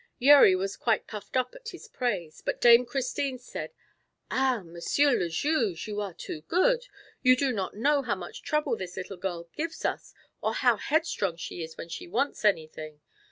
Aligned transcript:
Yeri 0.17 0.55
was 0.55 0.77
quite 0.77 1.05
puffed 1.05 1.37
up 1.37 1.53
at 1.53 1.69
his 1.69 1.87
praise, 1.87 2.41
but 2.43 2.59
Dame 2.59 2.87
Christine 2.87 3.37
said: 3.37 3.71
"Ah, 4.31 4.63
Monsieur 4.65 5.11
le 5.15 5.29
Juge! 5.29 5.87
You 5.87 6.01
are 6.01 6.15
too 6.15 6.41
good. 6.47 6.87
You 7.21 7.35
do 7.35 7.51
not 7.51 7.75
know 7.75 8.01
how 8.01 8.15
much 8.15 8.41
trouble 8.41 8.75
this 8.75 8.97
little 8.97 9.17
girl 9.17 9.47
gives 9.55 9.85
us, 9.85 10.15
or 10.41 10.55
how 10.55 10.77
headstrong 10.77 11.37
she 11.37 11.61
is 11.61 11.77
when 11.77 11.89
she 11.89 12.07
wants 12.07 12.43
anything. 12.43 13.01